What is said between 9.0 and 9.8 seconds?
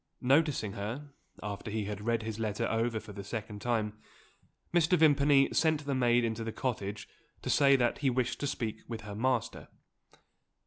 her master.